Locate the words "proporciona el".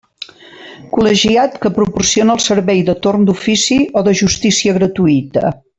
1.75-2.43